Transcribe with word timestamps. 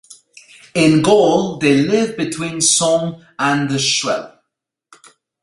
In 0.73 1.03
Gaul 1.03 1.57
they 1.59 1.75
lived 1.83 2.17
between 2.17 2.55
the 2.55 2.61
Somme 2.61 3.23
and 3.37 3.69
the 3.69 3.77
Scheldt. 3.77 4.31